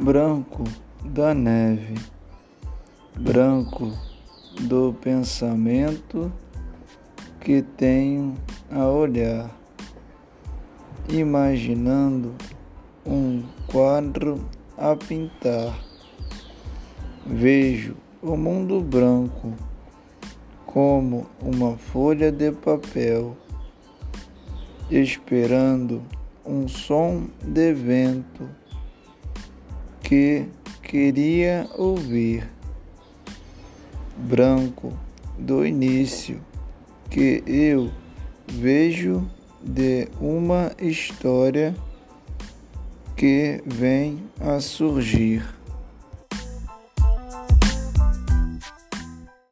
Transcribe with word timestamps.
branco 0.00 0.62
da 1.04 1.34
neve, 1.34 1.94
branco 3.18 3.92
do 4.60 4.94
pensamento 5.00 6.32
que 7.40 7.62
tenho 7.62 8.34
a 8.70 8.86
olhar, 8.86 9.50
imaginando 11.08 12.32
um 13.04 13.42
quadro 13.66 14.48
a 14.76 14.94
pintar. 14.94 15.76
Vejo 17.26 17.96
o 18.22 18.36
mundo 18.36 18.80
branco 18.80 19.52
como 20.64 21.26
uma 21.42 21.76
folha 21.76 22.30
de 22.30 22.52
papel, 22.52 23.36
esperando 24.88 26.02
um 26.46 26.68
som 26.68 27.26
de 27.42 27.74
vento 27.74 28.48
que 30.08 30.46
queria 30.82 31.68
ouvir. 31.76 32.48
Branco 34.16 34.98
do 35.38 35.66
início 35.66 36.40
que 37.10 37.42
eu 37.46 37.90
vejo 38.50 39.30
de 39.62 40.08
uma 40.18 40.72
história 40.80 41.76
que 43.18 43.62
vem 43.66 44.22
a 44.40 44.60
surgir. 44.60 45.57